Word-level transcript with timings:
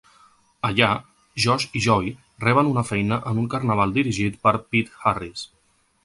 Allà, 0.67 0.87
Josh 1.43 1.65
i 1.79 1.81
Joey 1.87 2.09
reben 2.45 2.69
una 2.71 2.83
feina 2.87 3.19
en 3.33 3.41
un 3.41 3.49
carnaval 3.55 3.93
dirigit 3.99 4.39
per 4.47 4.55
Pete 4.71 4.97
Harris. 5.13 5.45